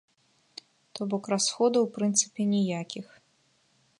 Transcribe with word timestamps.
То 0.99 1.07
бок 1.11 1.23
расходаў 1.33 1.81
у 1.87 1.91
прынцыпе 1.97 2.41
ніякіх. 2.53 3.07